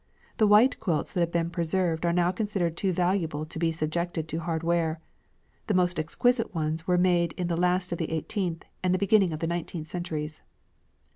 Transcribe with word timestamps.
The 0.37 0.47
white 0.47 0.79
quilts 0.79 1.13
that 1.13 1.19
have 1.19 1.31
been 1.31 1.51
preserved 1.51 2.07
are 2.07 2.11
now 2.11 2.31
considered 2.31 2.75
too 2.75 2.91
valuable 2.91 3.45
to 3.45 3.59
be 3.59 3.71
subjected 3.71 4.27
to 4.29 4.39
hard 4.39 4.63
wear. 4.63 4.99
The 5.67 5.75
most 5.75 5.99
exquisite 5.99 6.55
ones 6.55 6.87
were 6.87 6.97
made 6.97 7.33
in 7.33 7.49
the 7.49 7.55
last 7.61 7.91
of 7.91 7.99
the 7.99 8.09
eighteenth 8.11 8.63
and 8.81 8.95
the 8.95 8.97
beginning 8.97 9.31
of 9.31 9.41
the 9.41 9.47
nineteenth 9.47 9.89
centuries. 9.91 10.41